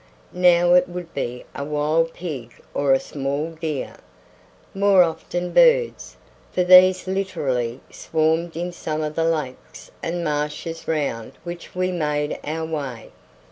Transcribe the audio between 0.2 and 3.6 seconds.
Now it would be a wild pig or a small